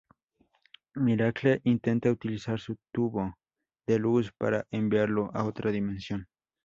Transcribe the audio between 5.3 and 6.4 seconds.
a otra dimensión.